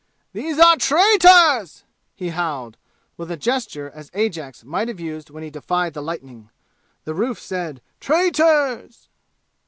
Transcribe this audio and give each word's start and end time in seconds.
"These 0.33 0.57
are 0.57 0.77
traitors!" 0.77 1.83
he 2.15 2.29
howled, 2.29 2.75
with 3.17 3.29
a 3.29 3.37
gesture 3.37 3.89
such 3.93 3.99
as 3.99 4.11
Ajax 4.15 4.63
might 4.65 4.87
have 4.87 4.99
used 4.99 5.29
when 5.29 5.43
he 5.43 5.51
defied 5.51 5.93
the 5.93 6.01
lightning. 6.01 6.49
The 7.03 7.13
roof 7.13 7.39
said 7.39 7.83
"Traitors!" 7.99 9.09